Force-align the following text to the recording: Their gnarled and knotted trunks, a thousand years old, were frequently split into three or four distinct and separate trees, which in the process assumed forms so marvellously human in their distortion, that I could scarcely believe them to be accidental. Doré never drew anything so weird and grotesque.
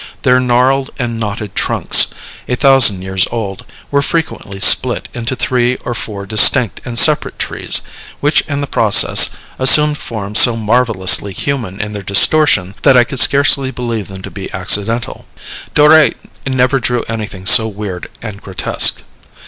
Their 0.23 0.39
gnarled 0.39 0.89
and 0.97 1.19
knotted 1.19 1.53
trunks, 1.53 2.07
a 2.47 2.55
thousand 2.55 3.03
years 3.03 3.27
old, 3.29 3.65
were 3.91 4.01
frequently 4.01 4.59
split 4.59 5.07
into 5.13 5.35
three 5.35 5.75
or 5.85 5.93
four 5.93 6.25
distinct 6.25 6.81
and 6.83 6.97
separate 6.97 7.37
trees, 7.37 7.81
which 8.19 8.41
in 8.49 8.61
the 8.61 8.65
process 8.65 9.29
assumed 9.59 9.99
forms 9.99 10.39
so 10.39 10.57
marvellously 10.57 11.33
human 11.33 11.79
in 11.79 11.93
their 11.93 12.01
distortion, 12.01 12.73
that 12.81 12.97
I 12.97 13.03
could 13.03 13.19
scarcely 13.19 13.69
believe 13.69 14.07
them 14.07 14.23
to 14.23 14.31
be 14.31 14.51
accidental. 14.55 15.27
Doré 15.75 16.15
never 16.47 16.79
drew 16.79 17.03
anything 17.03 17.45
so 17.45 17.67
weird 17.67 18.09
and 18.23 18.41
grotesque. 18.41 19.03